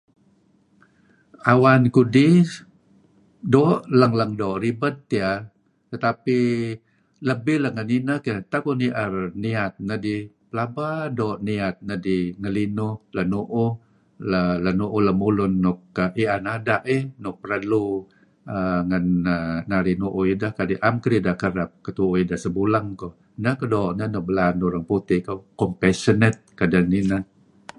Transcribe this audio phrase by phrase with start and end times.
[1.51, 2.43] "Awan kudih
[3.53, 5.37] doo' leng-leng doo' ribed tiyeh,
[5.91, 9.11] tetapilebih let ngen ineh tiyeh, tak uih ni'er
[9.43, 13.27] niyat nedih pelaba doo' niyat nedih la' ngelinuh la'
[14.79, 15.79] mu'uh lemulun nuk
[16.21, 16.79] i'an ada',
[17.23, 17.85] nuk perlu
[18.89, 19.05] ngen
[19.69, 23.13] narih nu'uh ideh kadi' 'am kedideh kereb kehtu'uh ideh sebuleng koh,
[23.43, 23.55] neh
[24.13, 27.21] nuk belaan urang putih kuh ""compassionate"" kedeh ngineh."